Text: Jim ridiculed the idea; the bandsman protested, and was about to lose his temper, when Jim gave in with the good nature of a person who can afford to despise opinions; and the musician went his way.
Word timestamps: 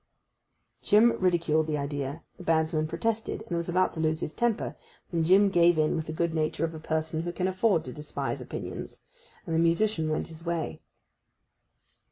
Jim 0.81 1.11
ridiculed 1.19 1.67
the 1.67 1.77
idea; 1.77 2.23
the 2.35 2.43
bandsman 2.43 2.87
protested, 2.87 3.43
and 3.47 3.55
was 3.55 3.69
about 3.69 3.93
to 3.93 3.99
lose 3.99 4.21
his 4.21 4.33
temper, 4.33 4.75
when 5.11 5.23
Jim 5.23 5.49
gave 5.51 5.77
in 5.77 5.95
with 5.95 6.07
the 6.07 6.11
good 6.11 6.33
nature 6.33 6.65
of 6.65 6.73
a 6.73 6.79
person 6.79 7.21
who 7.21 7.31
can 7.31 7.47
afford 7.47 7.85
to 7.85 7.93
despise 7.93 8.41
opinions; 8.41 9.01
and 9.45 9.53
the 9.53 9.59
musician 9.59 10.09
went 10.09 10.25
his 10.25 10.43
way. 10.43 10.81